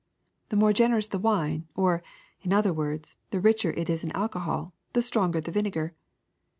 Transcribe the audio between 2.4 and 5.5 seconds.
in other words, the richer it is in alcohol, the stronger